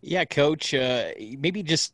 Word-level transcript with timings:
Yeah, 0.00 0.24
coach. 0.24 0.74
Uh, 0.74 1.10
maybe 1.38 1.62
just 1.62 1.92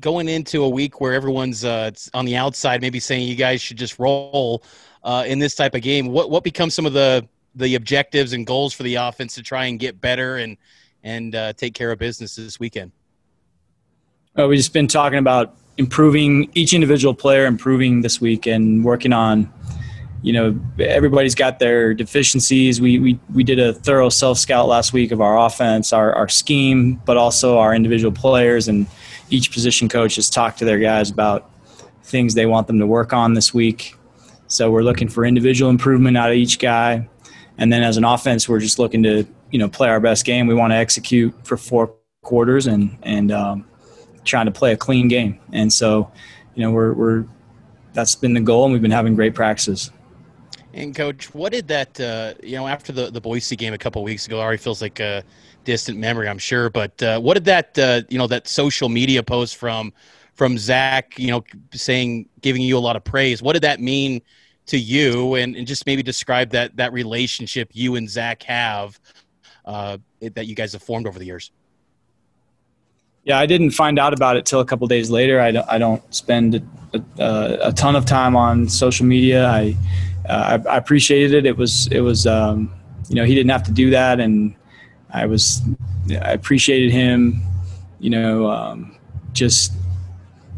going 0.00 0.28
into 0.28 0.62
a 0.62 0.68
week 0.68 1.00
where 1.00 1.14
everyone's 1.14 1.64
uh, 1.64 1.90
on 2.14 2.24
the 2.24 2.36
outside, 2.36 2.80
maybe 2.80 3.00
saying 3.00 3.26
you 3.26 3.34
guys 3.34 3.60
should 3.60 3.78
just 3.78 3.98
roll 3.98 4.62
uh, 5.02 5.24
in 5.26 5.38
this 5.38 5.54
type 5.54 5.74
of 5.74 5.82
game. 5.82 6.08
What 6.08 6.30
what 6.30 6.44
becomes 6.44 6.74
some 6.74 6.86
of 6.86 6.92
the 6.92 7.26
the 7.54 7.74
objectives 7.74 8.32
and 8.32 8.46
goals 8.46 8.74
for 8.74 8.82
the 8.82 8.96
offense 8.96 9.34
to 9.34 9.42
try 9.42 9.66
and 9.66 9.78
get 9.78 10.00
better 10.00 10.36
and 10.36 10.56
and 11.02 11.34
uh, 11.34 11.52
take 11.54 11.74
care 11.74 11.90
of 11.90 11.98
business 11.98 12.36
this 12.36 12.60
weekend? 12.60 12.92
Uh, 14.38 14.46
we've 14.46 14.58
just 14.58 14.72
been 14.72 14.88
talking 14.88 15.18
about 15.18 15.56
improving 15.78 16.50
each 16.54 16.74
individual 16.74 17.14
player, 17.14 17.46
improving 17.46 18.02
this 18.02 18.20
week, 18.20 18.46
and 18.46 18.84
working 18.84 19.12
on. 19.12 19.52
You 20.26 20.32
know, 20.32 20.60
everybody's 20.80 21.36
got 21.36 21.60
their 21.60 21.94
deficiencies. 21.94 22.80
We 22.80 22.98
we 22.98 23.16
we 23.32 23.44
did 23.44 23.60
a 23.60 23.72
thorough 23.72 24.08
self 24.08 24.38
scout 24.38 24.66
last 24.66 24.92
week 24.92 25.12
of 25.12 25.20
our 25.20 25.38
offense, 25.38 25.92
our 25.92 26.12
our 26.14 26.28
scheme, 26.28 27.00
but 27.04 27.16
also 27.16 27.58
our 27.58 27.72
individual 27.72 28.10
players, 28.10 28.66
and 28.66 28.88
each 29.30 29.52
position 29.52 29.88
coach 29.88 30.16
has 30.16 30.28
talked 30.28 30.58
to 30.58 30.64
their 30.64 30.80
guys 30.80 31.10
about 31.10 31.48
things 32.02 32.34
they 32.34 32.44
want 32.44 32.66
them 32.66 32.80
to 32.80 32.88
work 32.88 33.12
on 33.12 33.34
this 33.34 33.54
week. 33.54 33.94
So 34.48 34.68
we're 34.68 34.82
looking 34.82 35.06
for 35.06 35.24
individual 35.24 35.70
improvement 35.70 36.16
out 36.16 36.30
of 36.30 36.36
each 36.36 36.58
guy, 36.58 37.08
and 37.56 37.72
then 37.72 37.84
as 37.84 37.96
an 37.96 38.02
offense, 38.02 38.48
we're 38.48 38.58
just 38.58 38.80
looking 38.80 39.04
to 39.04 39.24
you 39.52 39.60
know 39.60 39.68
play 39.68 39.88
our 39.88 40.00
best 40.00 40.24
game. 40.24 40.48
We 40.48 40.54
want 40.54 40.72
to 40.72 40.76
execute 40.76 41.34
for 41.46 41.56
four 41.56 41.94
quarters 42.22 42.66
and 42.66 42.98
and 43.04 43.30
um, 43.30 43.64
trying 44.24 44.46
to 44.46 44.52
play 44.52 44.72
a 44.72 44.76
clean 44.76 45.06
game. 45.06 45.38
And 45.52 45.72
so, 45.72 46.10
you 46.56 46.62
know, 46.62 46.72
we're 46.72 46.92
we're 46.94 47.26
that's 47.92 48.16
been 48.16 48.34
the 48.34 48.40
goal, 48.40 48.64
and 48.64 48.72
we've 48.72 48.82
been 48.82 48.90
having 48.90 49.14
great 49.14 49.32
practices. 49.32 49.92
And 50.76 50.94
coach, 50.94 51.34
what 51.34 51.52
did 51.52 51.68
that 51.68 51.98
uh, 51.98 52.34
you 52.42 52.54
know 52.54 52.68
after 52.68 52.92
the 52.92 53.10
the 53.10 53.20
Boise 53.20 53.56
game 53.56 53.72
a 53.72 53.78
couple 53.78 54.02
weeks 54.04 54.26
ago? 54.26 54.38
Already 54.38 54.58
feels 54.58 54.82
like 54.82 55.00
a 55.00 55.24
distant 55.64 55.98
memory, 55.98 56.28
I'm 56.28 56.38
sure. 56.38 56.68
But 56.68 57.02
uh, 57.02 57.18
what 57.18 57.34
did 57.34 57.46
that 57.46 57.78
uh, 57.78 58.02
you 58.10 58.18
know 58.18 58.26
that 58.26 58.46
social 58.46 58.90
media 58.90 59.22
post 59.22 59.56
from 59.56 59.94
from 60.34 60.58
Zach, 60.58 61.18
you 61.18 61.28
know, 61.28 61.42
saying 61.72 62.28
giving 62.42 62.60
you 62.60 62.76
a 62.76 62.78
lot 62.78 62.94
of 62.94 63.04
praise? 63.04 63.42
What 63.42 63.54
did 63.54 63.62
that 63.62 63.80
mean 63.80 64.20
to 64.66 64.76
you? 64.78 65.36
And, 65.36 65.56
and 65.56 65.66
just 65.66 65.86
maybe 65.86 66.02
describe 66.02 66.50
that 66.50 66.76
that 66.76 66.92
relationship 66.92 67.70
you 67.72 67.96
and 67.96 68.08
Zach 68.08 68.42
have 68.42 69.00
uh, 69.64 69.96
that 70.20 70.46
you 70.46 70.54
guys 70.54 70.74
have 70.74 70.82
formed 70.82 71.06
over 71.06 71.18
the 71.18 71.24
years. 71.24 71.52
Yeah, 73.24 73.38
I 73.38 73.46
didn't 73.46 73.70
find 73.70 73.98
out 73.98 74.12
about 74.12 74.36
it 74.36 74.44
till 74.44 74.60
a 74.60 74.64
couple 74.64 74.86
days 74.86 75.10
later. 75.10 75.40
I 75.40 75.50
don't, 75.50 75.68
I 75.68 75.78
don't 75.78 76.14
spend 76.14 76.54
a, 76.94 77.02
a, 77.18 77.58
a, 77.70 77.72
ton 77.72 77.96
of 77.96 78.06
time 78.06 78.36
on 78.36 78.68
social 78.68 79.04
media. 79.04 79.48
I, 79.48 79.76
uh, 80.28 80.60
I, 80.66 80.70
I 80.70 80.76
appreciated 80.76 81.34
it. 81.34 81.46
It 81.46 81.56
was 81.56 81.88
it 81.88 82.00
was 82.00 82.26
um, 82.26 82.72
you 83.08 83.16
know 83.16 83.24
he 83.24 83.34
didn't 83.34 83.50
have 83.50 83.64
to 83.64 83.72
do 83.72 83.90
that, 83.90 84.20
and 84.20 84.54
I 85.10 85.26
was 85.26 85.62
I 86.10 86.32
appreciated 86.32 86.92
him. 86.92 87.42
You 87.98 88.10
know, 88.10 88.50
um, 88.50 88.96
just 89.32 89.72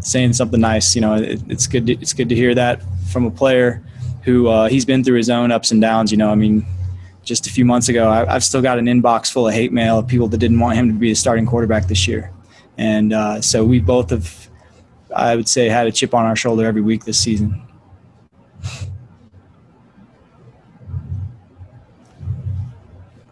saying 0.00 0.32
something 0.32 0.60
nice. 0.60 0.94
You 0.94 1.02
know, 1.02 1.14
it, 1.14 1.40
it's 1.48 1.66
good. 1.66 1.86
To, 1.86 1.92
it's 1.94 2.12
good 2.12 2.28
to 2.28 2.34
hear 2.34 2.54
that 2.54 2.82
from 3.10 3.26
a 3.26 3.30
player 3.30 3.82
who 4.22 4.48
uh, 4.48 4.68
he's 4.68 4.84
been 4.84 5.04
through 5.04 5.16
his 5.16 5.30
own 5.30 5.52
ups 5.52 5.70
and 5.70 5.80
downs. 5.80 6.10
You 6.10 6.18
know, 6.18 6.30
I 6.30 6.34
mean, 6.34 6.66
just 7.22 7.46
a 7.46 7.50
few 7.50 7.64
months 7.64 7.88
ago, 7.88 8.08
I, 8.08 8.32
have 8.32 8.44
still 8.44 8.62
got 8.62 8.78
an 8.78 8.86
inbox 8.86 9.30
full 9.30 9.46
of 9.46 9.54
hate 9.54 9.72
mail 9.72 9.98
of 9.98 10.06
people 10.06 10.28
that 10.28 10.38
didn't 10.38 10.58
want 10.58 10.76
him 10.76 10.88
to 10.88 10.94
be 10.94 11.10
the 11.10 11.14
starting 11.14 11.46
quarterback 11.46 11.86
this 11.86 12.08
year. 12.08 12.32
And 12.76 13.12
uh, 13.12 13.40
so 13.42 13.64
we 13.64 13.80
both 13.80 14.10
have, 14.10 14.48
I 15.14 15.36
would 15.36 15.48
say, 15.48 15.68
had 15.68 15.86
a 15.86 15.92
chip 15.92 16.14
on 16.14 16.24
our 16.24 16.36
shoulder 16.36 16.64
every 16.64 16.80
week 16.80 17.04
this 17.04 17.18
season. 17.18 17.67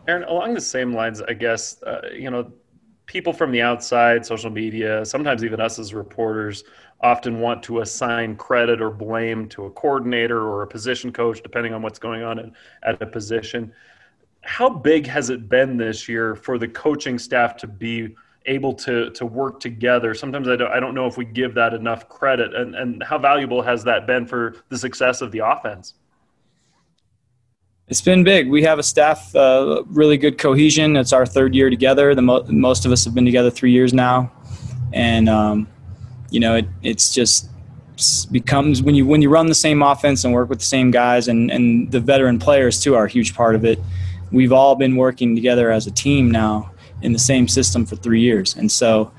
Aaron, 0.09 0.25
along 0.25 0.55
the 0.55 0.61
same 0.61 0.93
lines, 0.93 1.21
I 1.23 1.33
guess, 1.33 1.83
uh, 1.83 2.03
you 2.13 2.31
know, 2.31 2.53
people 3.07 3.33
from 3.33 3.53
the 3.53 3.63
outside, 3.63 4.27
social 4.27 4.51
media, 4.51 5.05
sometimes 5.05 5.45
even 5.45 5.61
us 5.61 5.79
as 5.79 5.95
reporters, 5.95 6.65
often 7.01 7.41
want 7.41 7.63
to 7.65 7.81
assign 7.81 8.37
credit 8.37 8.81
or 8.81 8.91
blame 8.91 9.49
to 9.51 9.67
a 9.67 9.71
coordinator 9.71 10.43
or 10.43 10.63
a 10.63 10.67
position 10.67 11.13
coach, 11.13 11.43
depending 11.43 11.73
on 11.73 11.83
what's 11.83 11.99
going 11.99 12.23
on 12.23 12.53
at 12.83 13.01
a 13.03 13.07
position. 13.07 13.73
How 14.43 14.69
big 14.69 15.07
has 15.07 15.31
it 15.31 15.49
been 15.49 15.77
this 15.77 16.09
year 16.09 16.35
for 16.35 16.59
the 16.59 16.69
coaching 16.69 17.19
staff 17.19 17.57
to 17.59 17.67
be 17.67 18.15
able 18.47 18.73
to 18.73 19.11
to 19.11 19.27
work 19.27 19.61
together. 19.61 20.15
Sometimes 20.15 20.49
I 20.49 20.57
don't 20.57 20.71
I 20.71 20.81
don't 20.81 20.95
know 20.95 21.07
if 21.07 21.17
we 21.17 21.25
give 21.25 21.55
that 21.55 21.75
enough 21.75 22.09
credit. 22.09 22.55
And 22.55 22.75
and 22.75 23.03
how 23.03 23.19
valuable 23.19 23.63
has 23.63 23.85
that 23.85 24.07
been 24.07 24.27
for 24.27 24.57
the 24.69 24.79
success 24.79 25.21
of 25.21 25.33
the 25.33 25.41
offense? 25.41 25.95
It's 27.89 28.01
been 28.01 28.25
big. 28.25 28.49
We 28.49 28.65
have 28.65 28.81
a 28.81 28.83
staff, 28.83 29.35
uh, 29.37 29.85
really 29.87 30.17
good 30.17 30.39
cohesion. 30.39 30.97
It's 30.97 31.13
our 31.13 31.25
third 31.25 31.55
year 31.55 31.71
together. 31.71 32.17
The 32.17 32.23
mo- 32.23 32.45
most 32.49 32.85
of 32.85 32.91
us 32.91 33.05
have 33.05 33.15
been 33.15 33.25
together 33.25 33.49
three 33.49 33.71
years 33.71 33.95
now, 33.95 34.33
and 34.93 35.29
um, 35.29 35.69
you 36.31 36.41
know 36.41 36.57
it, 36.57 36.67
it's 36.83 37.15
just 37.15 37.49
becomes 38.33 38.83
when 38.83 38.97
you 38.97 39.07
when 39.07 39.23
you 39.23 39.31
run 39.31 39.47
the 39.47 39.55
same 39.55 39.83
offense 39.83 40.25
and 40.25 40.35
work 40.35 40.49
with 40.49 40.59
the 40.59 40.65
same 40.65 40.91
guys 40.91 41.29
and 41.29 41.49
and 41.53 41.93
the 41.93 42.01
veteran 42.01 42.41
players 42.41 42.81
too 42.81 42.97
are 42.97 43.05
a 43.05 43.09
huge 43.09 43.37
part 43.37 43.55
of 43.55 43.65
it. 43.65 43.79
We've 44.33 44.53
all 44.53 44.75
been 44.75 44.97
working 44.97 45.37
together 45.37 45.71
as 45.71 45.87
a 45.87 45.93
team 45.93 46.29
now, 46.29 46.73
in 47.03 47.13
the 47.13 47.21
same 47.21 47.47
system 47.47 47.87
for 47.87 47.95
three 47.95 48.21
years. 48.21 48.57
And 48.57 48.71
so 48.71 49.13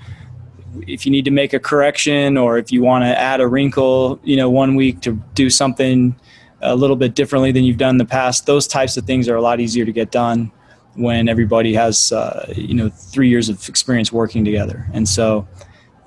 if 0.86 1.06
you 1.06 1.12
need 1.12 1.24
to 1.24 1.32
make 1.32 1.54
a 1.54 1.60
correction 1.60 2.36
or 2.36 2.58
if 2.58 2.72
you 2.72 2.82
want 2.82 3.04
to 3.04 3.18
add 3.18 3.40
a 3.40 3.48
wrinkle, 3.48 4.20
you 4.24 4.36
know, 4.36 4.50
one 4.50 4.76
week 4.76 5.02
to 5.02 5.14
do 5.36 5.50
something 5.50 6.16
a 6.62 6.76
little 6.76 6.96
bit 6.96 7.16
differently 7.16 7.52
than 7.52 7.64
you've 7.64 7.78
done 7.78 7.92
in 7.92 7.98
the 7.98 8.06
past, 8.06 8.46
those 8.46 8.68
types 8.68 8.98
of 8.98 9.06
things 9.06 9.30
are 9.30 9.36
a 9.36 9.42
lot 9.42 9.60
easier 9.60 9.86
to 9.86 9.92
get 9.92 10.12
done 10.12 10.52
when 10.96 11.30
everybody 11.30 11.74
has, 11.74 12.12
uh, 12.12 12.52
you 12.56 12.74
know, 12.74 12.90
three 12.90 13.30
years 13.30 13.50
of 13.50 13.70
experience 13.70 14.12
working 14.12 14.44
together. 14.44 14.88
And 14.94 15.08
so 15.08 15.48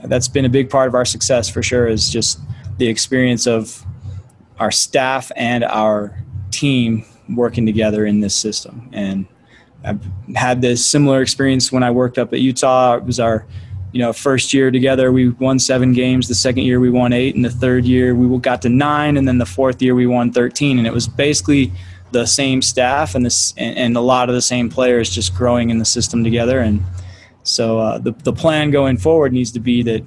that's 0.05 0.29
been 0.29 0.45
a 0.45 0.49
big 0.49 0.69
part 0.69 0.89
of 0.89 0.95
our 0.95 1.05
success 1.05 1.49
for 1.49 1.63
sure 1.63 1.87
is 1.87 2.11
just 2.11 2.41
the 2.79 2.89
experience 2.89 3.47
of 3.47 3.85
our 4.59 4.71
staff 4.71 5.31
and 5.37 5.63
our 5.65 6.23
team 6.51 7.05
working 7.29 7.65
together 7.65 8.05
in 8.05 8.21
this 8.21 8.35
system. 8.35 8.91
And 8.93 9.27
I've 9.85 10.05
had 10.35 10.61
this 10.61 10.85
similar 10.85 11.23
experience 11.23 11.71
when 11.71 11.83
I 11.83 11.91
worked 11.91 12.19
up 12.19 12.33
at 12.33 12.41
Utah. 12.41 12.97
It 12.97 13.05
was 13.05 13.21
our, 13.21 13.47
you 13.93 14.01
know, 14.01 14.13
first 14.13 14.55
year 14.55 14.71
together. 14.71 15.11
We 15.13 15.31
won 15.31 15.59
seven 15.59 15.93
games. 15.93 16.29
The 16.29 16.35
second 16.35 16.65
year 16.65 16.81
we 16.81 16.91
won 16.91 17.13
eight, 17.13 17.35
and 17.35 17.45
the 17.45 17.51
third 17.51 17.85
year 17.85 18.15
we 18.15 18.39
got 18.39 18.63
to 18.63 18.69
nine, 18.69 19.17
and 19.17 19.27
then 19.27 19.39
the 19.39 19.47
fourth 19.47 19.83
year 19.83 19.95
we 19.95 20.07
won 20.07 20.33
thirteen. 20.33 20.79
And 20.79 20.87
it 20.87 20.93
was 20.93 21.09
basically 21.09 21.73
the 22.13 22.27
same 22.27 22.61
staff 22.61 23.15
and 23.15 23.25
this 23.25 23.55
and, 23.57 23.97
a 23.97 24.01
lot 24.01 24.29
of 24.29 24.35
the 24.35 24.43
same 24.43 24.69
players 24.69 25.11
just 25.11 25.35
growing 25.35 25.71
in 25.71 25.79
the 25.79 25.85
system 25.85 26.25
together. 26.25 26.59
And 26.59 26.83
so 27.43 27.79
uh, 27.79 27.99
the 27.99 28.13
the 28.13 28.33
plan 28.33 28.71
going 28.71 28.97
forward 28.97 29.33
needs 29.33 29.53
to 29.53 29.61
be 29.61 29.83
that 29.85 30.05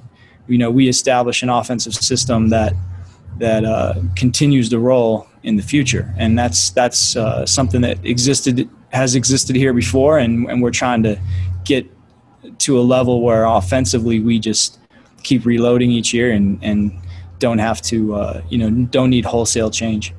you 0.48 0.58
know 0.58 0.72
we 0.72 0.88
establish 0.88 1.44
an 1.44 1.50
offensive 1.50 1.94
system 1.94 2.50
that 2.50 2.74
that 3.38 3.66
uh, 3.66 3.96
continues 4.16 4.70
to 4.70 4.80
roll 4.80 5.28
in 5.44 5.58
the 5.58 5.64
future, 5.64 6.14
and 6.18 6.38
that's 6.38 6.70
that's 6.72 7.16
uh, 7.16 7.46
something 7.46 7.82
that 7.82 8.04
existed 8.06 8.70
has 8.94 9.16
existed 9.16 9.56
here 9.56 9.74
before, 9.74 10.20
and, 10.20 10.48
and 10.50 10.62
we're 10.62 10.72
trying 10.72 11.02
to 11.04 11.20
get 11.66 11.90
to 12.60 12.80
a 12.80 12.82
level 12.82 13.22
where 13.22 13.46
offensively 13.46 14.20
we 14.20 14.40
just 14.40 14.80
keep 15.24 15.46
reloading 15.46 15.92
each 15.92 16.14
year 16.14 16.32
and, 16.32 16.60
and 16.64 17.00
don't 17.40 17.60
have 17.60 17.82
to, 17.82 18.16
uh, 18.16 18.42
you 18.50 18.58
know, 18.58 18.70
don't 18.88 19.10
need 19.10 19.26
wholesale 19.26 19.72
change. 19.72 20.14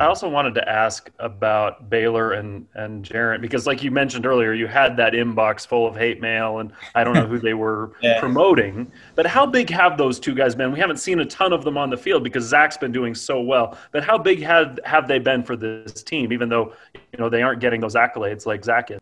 I 0.00 0.06
also 0.06 0.30
wanted 0.30 0.54
to 0.54 0.66
ask 0.66 1.10
about 1.18 1.90
Baylor 1.90 2.32
and 2.32 2.66
and 2.74 3.04
Jaren 3.04 3.42
because, 3.42 3.66
like 3.66 3.82
you 3.82 3.90
mentioned 3.90 4.24
earlier, 4.24 4.54
you 4.54 4.66
had 4.66 4.96
that 4.96 5.12
inbox 5.12 5.66
full 5.66 5.86
of 5.86 5.94
hate 5.94 6.22
mail, 6.22 6.60
and 6.60 6.72
I 6.94 7.04
don't 7.04 7.12
know 7.12 7.26
who 7.26 7.38
they 7.38 7.52
were 7.52 7.92
yeah. 8.00 8.18
promoting. 8.18 8.90
But 9.14 9.26
how 9.26 9.44
big 9.44 9.68
have 9.68 9.98
those 9.98 10.18
two 10.18 10.34
guys 10.34 10.54
been? 10.54 10.72
We 10.72 10.78
haven't 10.78 10.96
seen 10.96 11.20
a 11.20 11.26
ton 11.26 11.52
of 11.52 11.64
them 11.64 11.76
on 11.76 11.90
the 11.90 11.98
field 11.98 12.24
because 12.24 12.44
Zach's 12.44 12.78
been 12.78 12.92
doing 12.92 13.14
so 13.14 13.42
well. 13.42 13.76
But 13.92 14.02
how 14.02 14.16
big 14.16 14.40
have 14.40 14.78
have 14.86 15.06
they 15.06 15.18
been 15.18 15.42
for 15.42 15.54
this 15.54 16.02
team? 16.02 16.32
Even 16.32 16.48
though 16.48 16.72
you 16.94 17.18
know 17.18 17.28
they 17.28 17.42
aren't 17.42 17.60
getting 17.60 17.82
those 17.82 17.94
accolades 17.94 18.46
like 18.46 18.64
Zach 18.64 18.90
is. 18.90 19.00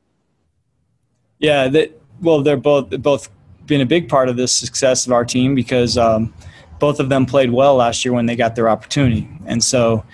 Yeah, 1.38 1.68
they, 1.68 1.92
well, 2.20 2.42
they're 2.42 2.56
both 2.56 2.90
both 3.02 3.30
been 3.66 3.80
a 3.80 3.86
big 3.86 4.08
part 4.08 4.28
of 4.28 4.36
the 4.36 4.48
success 4.48 5.06
of 5.06 5.12
our 5.12 5.24
team 5.24 5.54
because 5.54 5.96
um, 5.98 6.34
both 6.78 7.00
of 7.00 7.08
them 7.08 7.26
played 7.26 7.50
well 7.50 7.76
last 7.76 8.04
year 8.04 8.12
when 8.12 8.26
they 8.26 8.36
got 8.36 8.56
their 8.56 8.68
opportunity, 8.68 9.28
and 9.46 9.62
so 9.62 10.04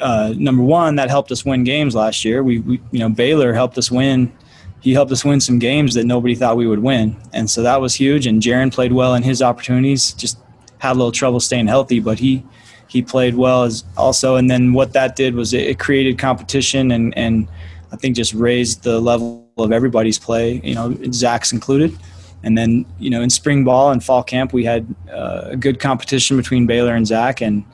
uh, 0.00 0.34
number 0.36 0.62
one, 0.62 0.96
that 0.96 1.10
helped 1.10 1.30
us 1.30 1.44
win 1.44 1.64
games 1.64 1.94
last 1.94 2.24
year. 2.24 2.42
We, 2.42 2.60
we, 2.60 2.80
you 2.90 2.98
know, 2.98 3.08
Baylor 3.08 3.52
helped 3.52 3.76
us 3.78 3.90
win. 3.90 4.32
He 4.80 4.94
helped 4.94 5.12
us 5.12 5.24
win 5.24 5.40
some 5.40 5.58
games 5.58 5.94
that 5.94 6.04
nobody 6.04 6.34
thought 6.34 6.56
we 6.56 6.66
would 6.66 6.78
win, 6.78 7.20
and 7.32 7.50
so 7.50 7.62
that 7.62 7.80
was 7.80 7.94
huge. 7.94 8.26
And 8.26 8.40
Jaren 8.40 8.72
played 8.72 8.92
well 8.92 9.14
in 9.14 9.22
his 9.22 9.42
opportunities. 9.42 10.12
Just 10.14 10.38
had 10.78 10.92
a 10.92 10.98
little 10.98 11.12
trouble 11.12 11.40
staying 11.40 11.66
healthy, 11.66 12.00
but 12.00 12.18
he 12.18 12.44
he 12.88 13.02
played 13.02 13.34
well 13.34 13.64
as 13.64 13.84
also. 13.96 14.36
And 14.36 14.50
then 14.50 14.72
what 14.72 14.94
that 14.94 15.16
did 15.16 15.34
was 15.34 15.52
it, 15.52 15.66
it 15.66 15.78
created 15.78 16.18
competition 16.18 16.90
and 16.90 17.16
and 17.16 17.46
I 17.92 17.96
think 17.96 18.16
just 18.16 18.32
raised 18.32 18.84
the 18.84 19.00
level 19.00 19.49
of 19.62 19.72
everybody's 19.72 20.18
play. 20.18 20.60
You 20.62 20.74
know, 20.74 20.96
Zach's 21.12 21.52
included. 21.52 21.96
And 22.42 22.56
then 22.56 22.86
you 22.98 23.10
know 23.10 23.20
in 23.20 23.28
spring 23.28 23.64
ball 23.64 23.90
and 23.90 24.02
fall 24.02 24.22
camp 24.22 24.54
we 24.54 24.64
had 24.64 24.86
uh, 25.12 25.48
a 25.50 25.56
good 25.56 25.78
competition 25.78 26.38
between 26.38 26.66
Baylor 26.66 26.94
and 26.94 27.06
Zach, 27.06 27.42
and 27.42 27.64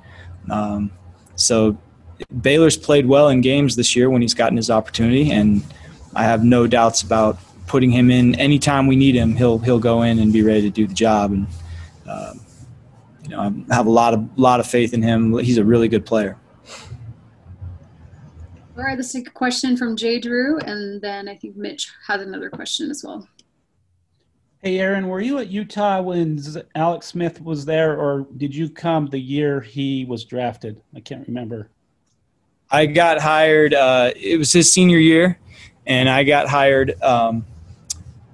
um, 0.51 0.91
so 1.37 1.79
Baylor's 2.41 2.77
played 2.77 3.07
well 3.07 3.29
in 3.29 3.43
games 3.43 3.77
this 3.77 3.95
year 3.95 4.11
when 4.11 4.23
he's 4.23 4.35
gotten 4.35 4.57
his 4.57 4.69
opportunity, 4.69 5.31
and 5.31 5.63
I 6.17 6.25
have 6.25 6.43
no 6.45 6.67
doubts 6.67 7.03
about 7.03 7.39
putting 7.67 7.91
him 7.91 8.11
in 8.11 8.35
anytime 8.37 8.87
we 8.87 8.97
need 8.97 9.15
him. 9.15 9.37
He'll 9.37 9.59
he'll 9.59 9.79
go 9.79 10.03
in 10.03 10.19
and 10.19 10.33
be 10.33 10.43
ready 10.43 10.63
to 10.63 10.71
do 10.71 10.87
the 10.87 10.95
job. 10.95 11.33
And 11.33 11.47
um, 12.09 12.41
you 13.23 13.31
know, 13.31 13.41
I 13.41 13.75
have 13.75 13.87
a 13.87 13.91
lot 13.91 14.15
of 14.15 14.39
lot 14.39 14.61
of 14.61 14.67
faith 14.67 14.95
in 14.95 15.03
him. 15.03 15.37
He's 15.39 15.59
a 15.59 15.65
really 15.65 15.89
good 15.89 16.07
player. 16.07 16.37
All 18.77 18.85
right, 18.85 18.97
let's 18.97 19.11
take 19.11 19.29
a 19.29 19.31
question 19.31 19.75
from 19.75 19.97
Jay 19.97 20.19
Drew, 20.21 20.59
and 20.59 21.01
then 21.01 21.31
I 21.31 21.37
think 21.37 21.57
Mitch 21.57 21.91
has 22.07 22.21
another 22.21 22.51
question 22.51 22.91
as 22.91 23.03
well. 23.03 23.27
Hey, 24.63 24.79
Aaron, 24.81 25.09
were 25.09 25.23
you 25.23 25.39
at 25.39 25.49
Utah 25.49 26.03
when 26.03 26.39
Alex 26.75 27.07
Smith 27.07 27.41
was 27.41 27.65
there, 27.65 27.99
or 27.99 28.27
did 28.37 28.55
you 28.55 28.69
come 28.69 29.07
the 29.07 29.19
year 29.19 29.63
he 29.63 30.05
was 30.05 30.25
drafted? 30.25 30.83
I 30.95 31.01
can't 31.01 31.27
remember. 31.27 31.71
I 32.71 32.85
got 32.85 33.19
hired. 33.19 33.73
Uh, 33.73 34.11
it 34.15 34.39
was 34.39 34.53
his 34.53 34.71
senior 34.71 34.99
year, 34.99 35.39
and 35.87 36.11
I 36.11 36.25
got 36.25 36.47
hired 36.47 37.01
um, 37.03 37.47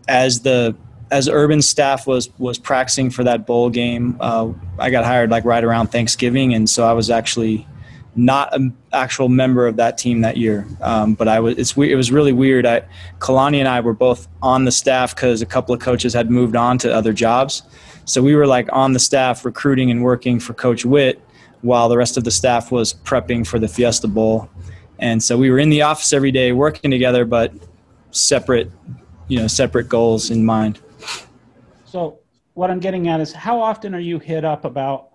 as 0.08 0.40
the 0.40 0.74
as 1.12 1.28
Urban 1.28 1.62
staff 1.62 2.04
was 2.06 2.30
was 2.38 2.58
practicing 2.58 3.10
for 3.10 3.22
that 3.22 3.46
bowl 3.46 3.70
game. 3.70 4.16
Uh, 4.18 4.52
I 4.76 4.90
got 4.90 5.04
hired 5.04 5.30
like 5.30 5.44
right 5.44 5.62
around 5.62 5.88
Thanksgiving, 5.88 6.52
and 6.54 6.68
so 6.68 6.84
I 6.84 6.94
was 6.94 7.10
actually 7.10 7.68
not 8.14 8.54
an 8.54 8.76
actual 8.92 9.28
member 9.28 9.66
of 9.66 9.76
that 9.76 9.96
team 9.96 10.20
that 10.20 10.36
year. 10.36 10.66
Um, 10.80 11.14
but 11.14 11.28
I 11.28 11.40
was 11.40 11.76
it 11.76 11.94
was 11.94 12.12
really 12.12 12.32
weird. 12.32 12.66
I 12.66 12.82
Kalani 13.18 13.58
and 13.58 13.68
I 13.68 13.80
were 13.80 13.94
both 13.94 14.28
on 14.42 14.64
the 14.64 14.72
staff 14.72 15.14
because 15.14 15.42
a 15.42 15.46
couple 15.46 15.74
of 15.74 15.80
coaches 15.80 16.12
had 16.12 16.30
moved 16.30 16.56
on 16.56 16.78
to 16.78 16.92
other 16.92 17.12
jobs, 17.12 17.62
so 18.04 18.22
we 18.22 18.34
were 18.34 18.46
like 18.46 18.68
on 18.72 18.92
the 18.92 18.98
staff 18.98 19.44
recruiting 19.44 19.90
and 19.90 20.02
working 20.02 20.40
for 20.40 20.54
Coach 20.54 20.84
Witt 20.84 21.20
while 21.62 21.88
the 21.88 21.96
rest 21.96 22.16
of 22.16 22.24
the 22.24 22.30
staff 22.30 22.70
was 22.70 22.92
prepping 22.92 23.46
for 23.46 23.58
the 23.58 23.68
Fiesta 23.68 24.08
Bowl. 24.08 24.50
And 24.98 25.22
so 25.22 25.36
we 25.38 25.50
were 25.50 25.58
in 25.58 25.70
the 25.70 25.82
office 25.82 26.12
every 26.12 26.30
day 26.30 26.52
working 26.52 26.90
together, 26.90 27.24
but 27.24 27.52
separate, 28.10 28.70
you 29.28 29.38
know, 29.38 29.46
separate 29.46 29.88
goals 29.88 30.30
in 30.30 30.44
mind. 30.44 30.80
So 31.84 32.18
what 32.54 32.70
I'm 32.70 32.80
getting 32.80 33.08
at 33.08 33.20
is 33.20 33.32
how 33.32 33.60
often 33.60 33.94
are 33.94 34.00
you 34.00 34.18
hit 34.18 34.44
up 34.44 34.64
about 34.64 35.11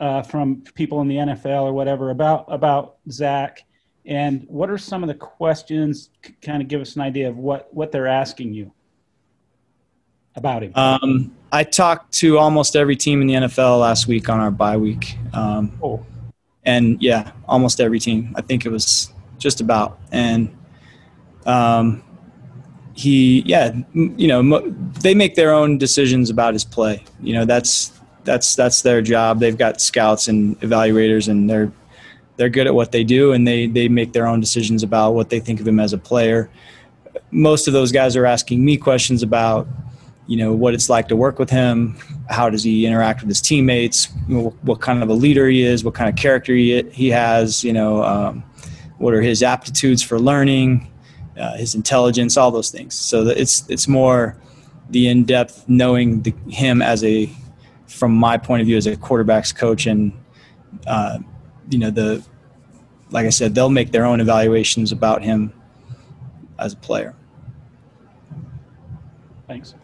uh, 0.00 0.22
from 0.22 0.62
people 0.74 1.00
in 1.00 1.08
the 1.08 1.16
NFL 1.16 1.62
or 1.62 1.72
whatever 1.72 2.10
about 2.10 2.46
about 2.48 2.96
Zach, 3.10 3.64
and 4.06 4.44
what 4.48 4.70
are 4.70 4.78
some 4.78 5.02
of 5.02 5.08
the 5.08 5.14
questions? 5.14 6.10
Kind 6.42 6.62
of 6.62 6.68
give 6.68 6.80
us 6.80 6.96
an 6.96 7.02
idea 7.02 7.28
of 7.28 7.36
what 7.36 7.72
what 7.72 7.92
they're 7.92 8.06
asking 8.06 8.54
you 8.54 8.72
about 10.36 10.62
him? 10.62 10.72
Um, 10.74 11.34
I 11.52 11.64
talked 11.64 12.12
to 12.14 12.38
almost 12.38 12.76
every 12.76 12.96
team 12.96 13.20
in 13.20 13.26
the 13.26 13.34
NFL 13.34 13.80
last 13.80 14.06
week 14.06 14.28
on 14.28 14.40
our 14.40 14.50
bye 14.50 14.76
week. 14.76 15.16
Um, 15.32 15.78
oh. 15.82 16.04
And 16.64 17.00
yeah, 17.02 17.32
almost 17.46 17.80
every 17.80 17.98
team. 17.98 18.32
I 18.36 18.40
think 18.40 18.64
it 18.64 18.70
was 18.70 19.12
just 19.38 19.60
about. 19.60 19.98
And 20.10 20.56
um, 21.46 22.02
he, 22.94 23.40
yeah, 23.42 23.74
you 23.92 24.28
know, 24.28 24.60
they 25.00 25.14
make 25.14 25.34
their 25.34 25.52
own 25.52 25.78
decisions 25.78 26.30
about 26.30 26.54
his 26.54 26.64
play. 26.64 27.04
You 27.20 27.34
know, 27.34 27.44
that's 27.44 27.93
that's 28.24 28.54
that's 28.56 28.82
their 28.82 29.02
job. 29.02 29.40
They've 29.40 29.56
got 29.56 29.80
scouts 29.80 30.28
and 30.28 30.58
evaluators, 30.60 31.28
and 31.28 31.48
they're 31.48 31.72
they're 32.36 32.48
good 32.48 32.66
at 32.66 32.74
what 32.74 32.92
they 32.92 33.04
do, 33.04 33.32
and 33.32 33.46
they 33.46 33.66
they 33.66 33.88
make 33.88 34.12
their 34.12 34.26
own 34.26 34.40
decisions 34.40 34.82
about 34.82 35.12
what 35.12 35.30
they 35.30 35.40
think 35.40 35.60
of 35.60 35.68
him 35.68 35.78
as 35.78 35.92
a 35.92 35.98
player. 35.98 36.50
Most 37.30 37.68
of 37.68 37.72
those 37.72 37.92
guys 37.92 38.16
are 38.16 38.26
asking 38.26 38.64
me 38.64 38.76
questions 38.76 39.22
about 39.22 39.68
you 40.26 40.36
know 40.36 40.52
what 40.52 40.74
it's 40.74 40.88
like 40.88 41.08
to 41.08 41.16
work 41.16 41.38
with 41.38 41.50
him 41.50 41.96
how 42.30 42.48
does 42.48 42.62
he 42.62 42.86
interact 42.86 43.20
with 43.20 43.28
his 43.28 43.40
teammates 43.40 44.08
what 44.62 44.80
kind 44.80 45.02
of 45.02 45.08
a 45.10 45.12
leader 45.12 45.48
he 45.48 45.62
is 45.62 45.84
what 45.84 45.94
kind 45.94 46.08
of 46.08 46.16
character 46.16 46.54
he, 46.54 46.82
he 46.92 47.10
has 47.10 47.62
you 47.62 47.72
know 47.72 48.02
um, 48.02 48.42
what 48.98 49.12
are 49.12 49.20
his 49.20 49.42
aptitudes 49.42 50.02
for 50.02 50.18
learning 50.18 50.90
uh, 51.38 51.56
his 51.56 51.74
intelligence 51.74 52.36
all 52.36 52.50
those 52.50 52.70
things 52.70 52.94
so 52.94 53.26
it's 53.26 53.68
it's 53.68 53.86
more 53.86 54.36
the 54.90 55.08
in-depth 55.08 55.68
knowing 55.68 56.22
the, 56.22 56.34
him 56.48 56.80
as 56.80 57.04
a 57.04 57.28
from 57.94 58.12
my 58.12 58.36
point 58.36 58.60
of 58.60 58.66
view 58.66 58.76
as 58.76 58.86
a 58.86 58.96
quarterbacks 58.96 59.54
coach 59.54 59.86
and 59.86 60.12
uh, 60.86 61.18
you 61.70 61.78
know 61.78 61.90
the 61.90 62.24
like 63.10 63.26
i 63.26 63.30
said 63.30 63.54
they'll 63.54 63.70
make 63.70 63.92
their 63.92 64.04
own 64.04 64.20
evaluations 64.20 64.92
about 64.92 65.22
him 65.22 65.52
as 66.58 66.72
a 66.72 66.76
player 66.76 67.14
thanks 69.46 69.74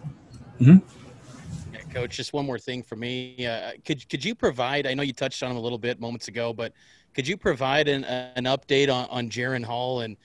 Mm-hmm. 0.61 1.75
Yeah, 1.75 1.81
Coach, 1.93 2.17
just 2.17 2.33
one 2.33 2.45
more 2.45 2.59
thing 2.59 2.83
for 2.83 2.97
me. 2.97 3.47
Uh, 3.47 3.73
could 3.85 4.07
could 4.09 4.25
you 4.25 4.35
provide? 4.35 4.87
I 4.87 4.95
know 4.95 5.03
you 5.03 5.13
touched 5.13 5.43
on 5.43 5.51
him 5.51 5.57
a 5.57 5.61
little 5.61 5.79
bit 5.79 6.01
moments 6.01 6.29
ago, 6.29 6.53
but 6.53 6.73
could 7.15 7.27
you 7.27 7.37
provide 7.37 7.89
an 7.89 8.05
an 8.05 8.45
update 8.45 8.93
on 8.93 9.09
on 9.09 9.31
Jaren 9.31 9.65
Hall? 9.65 10.01
And 10.01 10.17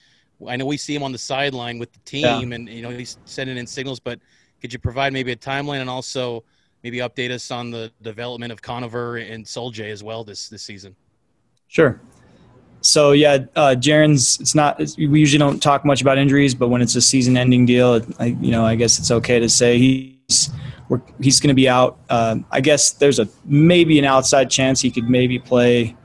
I 0.46 0.56
know 0.56 0.66
we 0.66 0.76
see 0.76 0.94
him 0.94 1.02
on 1.02 1.12
the 1.12 1.18
sideline 1.18 1.78
with 1.78 1.92
the 1.92 1.98
team, 2.00 2.50
yeah. 2.50 2.56
and 2.56 2.68
you 2.68 2.82
know 2.82 2.90
he's 2.90 3.18
sending 3.24 3.56
in 3.56 3.66
signals. 3.66 3.98
But 3.98 4.20
could 4.60 4.72
you 4.72 4.78
provide 4.78 5.12
maybe 5.12 5.32
a 5.32 5.36
timeline 5.36 5.80
and 5.80 5.90
also 5.90 6.44
maybe 6.86 6.98
update 6.98 7.32
us 7.32 7.50
on 7.50 7.72
the 7.72 7.90
development 8.00 8.52
of 8.52 8.62
Conover 8.62 9.16
and 9.16 9.44
Sol-Jay 9.46 9.90
as 9.90 10.04
well 10.04 10.22
this 10.22 10.48
this 10.48 10.62
season? 10.62 10.94
Sure. 11.66 12.00
So 12.80 13.10
yeah, 13.10 13.38
uh, 13.56 13.74
Jaren's. 13.76 14.40
It's 14.40 14.54
not. 14.54 14.80
It's, 14.80 14.96
we 14.96 15.18
usually 15.18 15.40
don't 15.40 15.60
talk 15.60 15.84
much 15.84 16.00
about 16.00 16.16
injuries, 16.16 16.54
but 16.54 16.68
when 16.68 16.80
it's 16.80 16.94
a 16.94 17.00
season-ending 17.00 17.66
deal, 17.66 18.02
I, 18.20 18.26
you 18.26 18.52
know, 18.52 18.64
I 18.64 18.76
guess 18.76 19.00
it's 19.00 19.10
okay 19.10 19.40
to 19.40 19.48
say 19.48 19.78
he 19.78 20.20
he's 20.28 20.50
he's 21.20 21.40
going 21.40 21.48
to 21.48 21.54
be 21.54 21.68
out. 21.68 21.98
Uh, 22.08 22.36
I 22.52 22.60
guess 22.60 22.92
there's 22.92 23.18
a 23.18 23.26
maybe 23.44 23.98
an 23.98 24.04
outside 24.04 24.48
chance 24.48 24.80
he 24.80 24.92
could 24.92 25.10
maybe 25.10 25.40
play. 25.40 25.96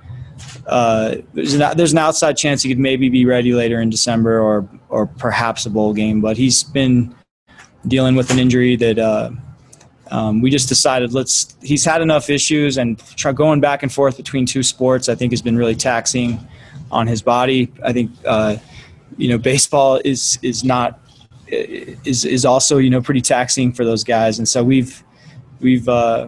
Uh, 0.66 1.18
there's, 1.36 1.54
an, 1.54 1.77
there's 1.77 1.92
an 1.92 2.00
outside 2.00 2.38
chance 2.38 2.63
he 2.63 2.69
could 2.69 2.80
maybe 2.80 3.07
be 3.07 3.27
ready 3.27 3.54
later 3.54 3.80
in 3.81 3.92
December 3.92 4.42
or 4.42 4.68
or 4.89 5.06
perhaps 5.06 5.68
a 5.68 5.69
bowl 5.69 5.94
game. 5.94 6.22
But 6.22 6.38
he's 6.38 6.63
been 6.63 7.13
dealing 7.88 8.16
with 8.16 8.31
an 8.31 8.39
injury 8.39 8.75
that 8.77 8.98
uh, 8.98 9.30
um, 10.12 10.42
we 10.42 10.52
just 10.52 10.68
decided 10.68 11.13
let's. 11.13 11.56
He's 11.62 11.86
had 11.86 12.02
enough 12.02 12.30
issues 12.30 12.78
and 12.78 13.00
try, 13.16 13.31
going 13.31 13.62
back 13.62 13.81
and 13.81 13.92
forth 13.92 14.18
between 14.18 14.46
two 14.46 14.62
sports. 14.62 15.08
I 15.08 15.16
think 15.16 15.31
has 15.31 15.42
been 15.42 15.58
really 15.58 15.75
taxing 15.75 16.46
on 16.92 17.08
his 17.08 17.22
body. 17.22 17.72
I 17.84 17.94
think 17.94 18.12
uh, 18.25 18.58
you 19.18 19.30
know 19.30 19.38
baseball 19.38 20.02
is 20.04 20.38
is 20.42 20.63
not 20.63 21.00
is 21.48 22.25
is 22.25 22.46
also 22.46 22.78
you 22.78 22.90
know 22.90 23.02
pretty 23.02 23.22
taxing 23.22 23.72
for 23.72 23.86
those 23.86 24.04
guys, 24.04 24.38
and 24.38 24.48
so 24.48 24.63
we've 24.63 25.02
we've 25.62 25.88
uh, 25.88 26.28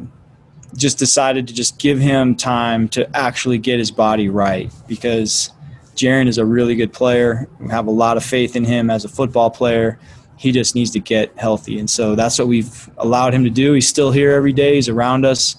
just 0.77 0.97
decided 0.97 1.47
to 1.49 1.53
just 1.53 1.77
give 1.77 1.99
him 1.99 2.35
time 2.35 2.87
to 2.89 3.15
actually 3.15 3.57
get 3.57 3.79
his 3.79 3.91
body 3.91 4.29
right 4.29 4.71
because 4.87 5.51
Jaren 5.95 6.27
is 6.27 6.37
a 6.37 6.45
really 6.45 6.75
good 6.75 6.93
player. 6.93 7.49
We 7.59 7.69
have 7.69 7.87
a 7.87 7.91
lot 7.91 8.15
of 8.15 8.23
faith 8.23 8.55
in 8.55 8.63
him 8.63 8.89
as 8.89 9.03
a 9.03 9.09
football 9.09 9.49
player. 9.49 9.99
He 10.43 10.51
just 10.51 10.75
needs 10.75 10.91
to 10.91 10.99
get 10.99 11.31
healthy, 11.37 11.79
and 11.79 11.89
so 11.89 12.15
that's 12.15 12.37
what 12.37 12.49
we've 12.49 12.89
allowed 12.97 13.33
him 13.33 13.45
to 13.45 13.49
do. 13.49 13.71
He's 13.71 13.87
still 13.87 14.11
here 14.11 14.33
every 14.33 14.51
day. 14.51 14.75
He's 14.75 14.89
around 14.89 15.25
us, 15.25 15.55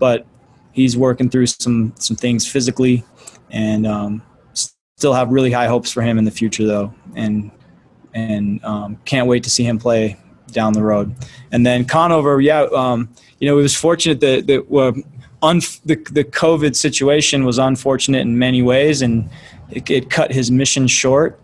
but 0.00 0.26
he's 0.72 0.96
working 0.96 1.30
through 1.30 1.46
some 1.46 1.94
some 2.00 2.16
things 2.16 2.44
physically, 2.44 3.04
and 3.50 3.86
um, 3.86 4.22
still 4.96 5.14
have 5.14 5.30
really 5.30 5.52
high 5.52 5.68
hopes 5.68 5.92
for 5.92 6.02
him 6.02 6.18
in 6.18 6.24
the 6.24 6.32
future, 6.32 6.66
though. 6.66 6.92
And 7.14 7.52
and 8.12 8.64
um, 8.64 8.98
can't 9.04 9.28
wait 9.28 9.44
to 9.44 9.50
see 9.50 9.62
him 9.62 9.78
play 9.78 10.16
down 10.50 10.72
the 10.72 10.82
road. 10.82 11.14
And 11.52 11.64
then 11.64 11.84
Conover, 11.84 12.40
yeah, 12.40 12.62
um, 12.74 13.08
you 13.38 13.48
know, 13.48 13.56
it 13.56 13.62
was 13.62 13.76
fortunate 13.76 14.18
that, 14.18 14.48
that 14.48 15.04
un- 15.42 15.60
the, 15.84 15.96
the 16.10 16.24
COVID 16.24 16.74
situation 16.74 17.44
was 17.44 17.58
unfortunate 17.58 18.22
in 18.22 18.36
many 18.36 18.62
ways, 18.62 19.00
and 19.00 19.30
it, 19.70 19.88
it 19.88 20.10
cut 20.10 20.32
his 20.32 20.50
mission 20.50 20.88
short. 20.88 21.40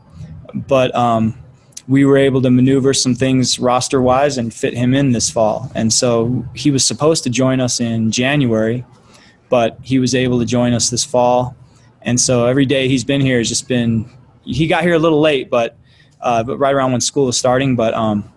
But 0.54 0.92
um, 0.94 1.38
we 1.88 2.04
were 2.04 2.16
able 2.16 2.42
to 2.42 2.50
maneuver 2.50 2.94
some 2.94 3.14
things 3.14 3.58
roster 3.58 4.00
wise 4.00 4.38
and 4.38 4.52
fit 4.52 4.74
him 4.74 4.94
in 4.94 5.12
this 5.12 5.30
fall. 5.30 5.70
And 5.74 5.92
so 5.92 6.44
he 6.54 6.70
was 6.70 6.84
supposed 6.84 7.24
to 7.24 7.30
join 7.30 7.60
us 7.60 7.80
in 7.80 8.10
January, 8.10 8.84
but 9.48 9.78
he 9.82 9.98
was 9.98 10.14
able 10.14 10.38
to 10.38 10.44
join 10.44 10.72
us 10.72 10.90
this 10.90 11.04
fall. 11.04 11.56
And 12.02 12.20
so 12.20 12.46
every 12.46 12.66
day 12.66 12.88
he's 12.88 13.04
been 13.04 13.20
here 13.20 13.38
has 13.38 13.48
just 13.48 13.68
been, 13.68 14.08
he 14.44 14.66
got 14.66 14.82
here 14.82 14.94
a 14.94 14.98
little 14.98 15.20
late, 15.20 15.50
but 15.50 15.76
uh, 16.20 16.42
but 16.42 16.58
right 16.58 16.74
around 16.74 16.92
when 16.92 17.00
school 17.00 17.26
was 17.26 17.38
starting. 17.38 17.76
But 17.76 17.94
um, 17.94 18.30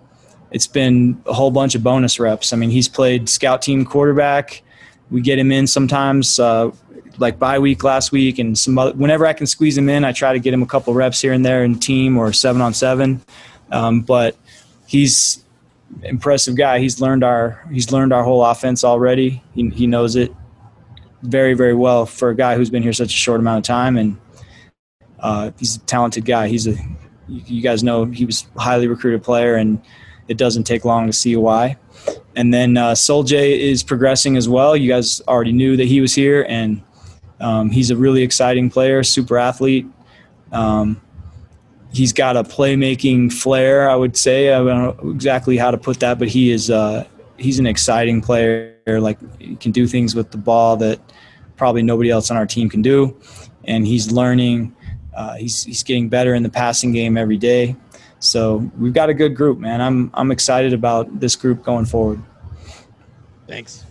it's 0.51 0.67
been 0.67 1.21
a 1.25 1.33
whole 1.33 1.51
bunch 1.51 1.75
of 1.75 1.83
bonus 1.83 2.19
reps. 2.19 2.53
I 2.53 2.55
mean, 2.55 2.69
he's 2.69 2.88
played 2.88 3.27
scout 3.29 3.62
team 3.62 3.85
quarterback. 3.85 4.63
We 5.12 5.21
get 5.21 5.38
him 5.38 5.51
in 5.51 5.67
sometimes, 5.67 6.39
uh, 6.39 6.71
like 7.17 7.39
bye 7.39 7.59
week 7.59 7.83
last 7.83 8.12
week, 8.12 8.39
and 8.39 8.57
some 8.57 8.77
other, 8.77 8.93
whenever 8.93 9.25
I 9.25 9.33
can 9.33 9.47
squeeze 9.47 9.77
him 9.77 9.89
in, 9.89 10.03
I 10.05 10.12
try 10.12 10.33
to 10.33 10.39
get 10.39 10.53
him 10.53 10.63
a 10.63 10.65
couple 10.67 10.93
reps 10.93 11.21
here 11.21 11.33
and 11.33 11.45
there 11.45 11.63
in 11.63 11.79
team 11.79 12.17
or 12.17 12.33
seven 12.33 12.62
on 12.62 12.73
seven. 12.73 13.21
Um, 13.71 14.01
but 14.01 14.35
he's 14.88 15.43
impressive 16.03 16.55
guy. 16.55 16.79
He's 16.79 17.00
learned 17.00 17.23
our 17.23 17.65
he's 17.71 17.91
learned 17.91 18.13
our 18.13 18.23
whole 18.23 18.43
offense 18.43 18.83
already. 18.83 19.43
He, 19.53 19.69
he 19.69 19.88
knows 19.88 20.15
it 20.15 20.33
very 21.21 21.53
very 21.53 21.73
well 21.73 22.05
for 22.05 22.29
a 22.29 22.35
guy 22.35 22.55
who's 22.55 22.69
been 22.69 22.83
here 22.83 22.93
such 22.93 23.13
a 23.13 23.17
short 23.17 23.39
amount 23.39 23.59
of 23.59 23.63
time, 23.63 23.97
and 23.97 24.17
uh, 25.19 25.51
he's 25.57 25.77
a 25.77 25.79
talented 25.79 26.25
guy. 26.25 26.47
He's 26.47 26.67
a 26.67 26.75
you 27.27 27.62
guys 27.62 27.83
know 27.83 28.05
he 28.05 28.25
was 28.25 28.45
highly 28.57 28.88
recruited 28.88 29.23
player, 29.23 29.55
and 29.55 29.81
it 30.27 30.37
doesn't 30.37 30.63
take 30.63 30.85
long 30.85 31.07
to 31.07 31.13
see 31.13 31.35
why. 31.35 31.77
And 32.35 32.53
then 32.53 32.77
uh, 32.77 32.95
Sol-Jay 32.95 33.69
is 33.69 33.83
progressing 33.83 34.37
as 34.37 34.49
well. 34.49 34.75
You 34.75 34.89
guys 34.89 35.21
already 35.27 35.51
knew 35.51 35.77
that 35.77 35.85
he 35.85 36.01
was 36.01 36.15
here, 36.15 36.45
and 36.49 36.81
um, 37.39 37.69
he's 37.69 37.91
a 37.91 37.95
really 37.95 38.23
exciting 38.23 38.69
player, 38.69 39.03
super 39.03 39.37
athlete. 39.37 39.85
Um, 40.51 41.01
he's 41.93 42.11
got 42.11 42.35
a 42.35 42.43
playmaking 42.43 43.31
flair. 43.31 43.89
I 43.89 43.95
would 43.95 44.17
say 44.17 44.53
I 44.53 44.57
don't 44.57 45.03
know 45.03 45.11
exactly 45.11 45.57
how 45.57 45.71
to 45.71 45.77
put 45.77 45.99
that, 45.99 46.19
but 46.19 46.27
he 46.27 46.51
is 46.51 46.69
uh, 46.69 47.05
he's 47.37 47.59
an 47.59 47.67
exciting 47.67 48.21
player. 48.21 48.75
Like 48.87 49.19
he 49.39 49.55
can 49.55 49.71
do 49.71 49.87
things 49.87 50.15
with 50.15 50.31
the 50.31 50.37
ball 50.37 50.75
that 50.77 50.99
probably 51.55 51.83
nobody 51.83 52.09
else 52.09 52.31
on 52.31 52.37
our 52.37 52.45
team 52.45 52.69
can 52.69 52.81
do, 52.81 53.19
and 53.65 53.85
he's 53.85 54.11
learning. 54.11 54.75
Uh, 55.15 55.35
he's 55.35 55.63
he's 55.63 55.83
getting 55.83 56.09
better 56.09 56.33
in 56.33 56.43
the 56.43 56.49
passing 56.49 56.91
game 56.91 57.17
every 57.17 57.37
day. 57.37 57.75
So 58.23 58.71
we've 58.77 58.93
got 58.93 59.09
a 59.09 59.13
good 59.13 59.35
group, 59.35 59.59
man. 59.59 59.81
I'm 59.81 60.09
I'm 60.13 60.31
excited 60.31 60.71
about 60.71 61.19
this 61.19 61.35
group 61.35 61.61
going 61.63 61.85
forward. 61.85 62.21
Thanks. 63.47 63.83